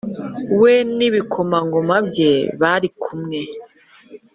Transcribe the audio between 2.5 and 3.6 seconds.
bari kumwe.